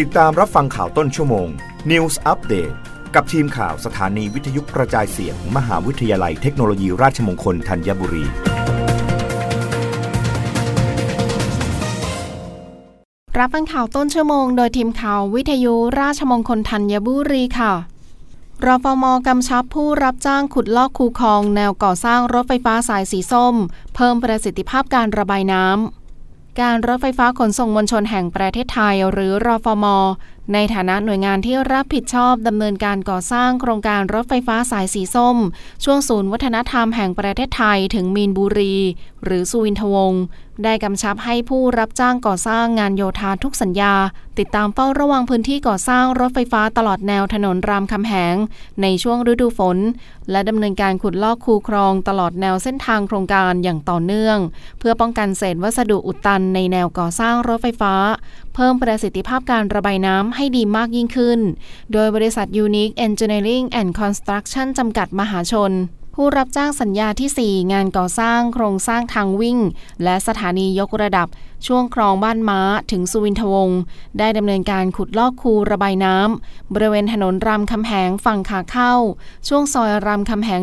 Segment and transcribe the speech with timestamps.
[0.00, 1.48] ติดตามรับฟังข่าวต้นชั่วโมง
[1.90, 2.74] News Update
[3.14, 8.24] กับทีมข่าวสถานีวิทยุกระจายเสียงมมหาวิทยาลัยเทคโนโลยีราชมงคลธัญบุรี
[13.38, 17.72] รับฟังข่าวต้นชั่วโมงโดยทีมข่าววิทยุราชมงคลธัญบุรีค่ะ
[18.66, 23.54] รฟมกำชับผู้รับจ้างขุดลอกคูคลองแนวก่อสร้างรถไฟฟ้าสายสีส้ม
[23.94, 26.01] เพิ่มประสิทธิภาพการระบายน้ำ
[26.60, 29.84] การรถไฟฟ้าขนส่งมวลชนแห่งประเทศไทย หรือรฟม
[30.52, 35.36] ในฐานะหน่วยงานที่รับผิดชอบดำเนินการก่อสร้างโครงการรถไฟฟ้าสายสีส้ม
[35.84, 38.76] ช่วงศูนย์วัฒนธรรมแห่งประเทศไทยถึงมีนบุรี
[39.24, 40.22] หรือสุวินทวงศ์
[40.64, 43.94] ได้กำชับให้ผู้รับจ้างก่อสร้างงานโยธาทุกสัญญา
[44.38, 48.34] ติดตามเฝ้าระวังพื้นที่ก่อสร้างรถไฟฟ้าตลอดแนวถนนรามคำแหง
[48.82, 49.78] ในช่วงฤดูฝน
[50.30, 54.38] และดำเนินการขุดลอกคูคลองตลอดแนวเส้นทางโครงการอย่างต่อเนื่อง
[54.78, 57.94] เพื่อป้องกันเศษวัสดุอุดตันในแนวก่อสร้างรถไฟฟ้า
[58.54, 61.40] เพิ่มประสิทธิภาพการระบายน้ำให้ดีมากยิ่งขึ้น
[61.92, 65.72] โดยบริษัท Unique Engineering and Construction จำกัดมหาชน
[66.14, 69.58] ผู้รับจ้างสัญญาที่ 4 งานก่อสร้างโครงสร้างทางวิ่ง
[70.02, 71.28] และสถานียกระดับ
[71.66, 72.60] ช่วงคลองบ้านม้า
[72.90, 73.80] ถึงสุวินทวงศ์
[74.18, 78.92] ได้ดำเนินการขุดลอกคูระบายน้ำบริเวณถนนรามคำแหงฝั่งขาเข้า
[79.48, 80.60] ช่วงซอยรามคำแหง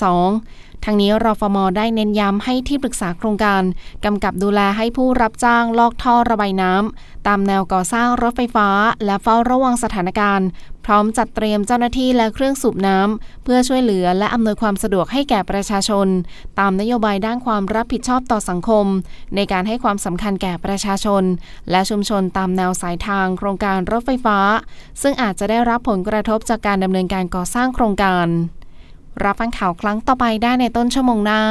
[0.00, 3.62] 162ทางนี้รฟมได้เน้นย้ำให้ที่ปรึกษาโครงการ
[4.04, 8.68] กำกับดูแลให้ผู้รับจ้างลอกท่อระบายน้ำ ตามแนวก่อสร้างรถไฟฟ้า
[9.04, 10.48] และเฝ้าระวังสถานการณ์
[10.86, 16.08] พร้อมจัดเตรียมเจ้าหน้าที่และเครื่องสูบน้ำเพื่อช่วยเหลือและอำนวยความสะดวกให้แก่ประชาชน
[16.58, 18.86] ตามนโยบายด้านความรับผิดชอบต่อสังคม
[19.34, 21.22] ในการให้ความสำคัญแก่ประชาชน
[21.70, 24.38] และชุมชนตามแนวสายทางโครงการรถไฟฟ้า
[25.02, 28.26] ซึ่งอาจจะได้รับผลกระทบจากการดำเนินการก่อสร้างโครงการ
[29.24, 31.42] รับฟังข่าวครั้งต่อไปได้ในต้นชั่วโมงหน้า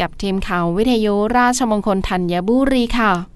[0.00, 3.35] กับทีมข่าววิทยุราชมงคลธัญบุรีค่ะ